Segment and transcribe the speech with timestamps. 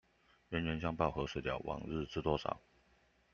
[0.49, 2.59] 冤冤相報何時了，往事知多少